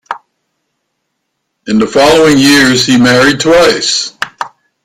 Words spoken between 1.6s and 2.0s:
In the